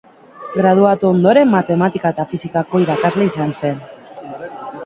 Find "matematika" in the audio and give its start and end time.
1.51-2.13